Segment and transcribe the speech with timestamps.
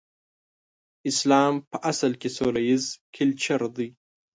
[1.09, 3.87] اسلام په اصل کې سوله ييز کلچر دی.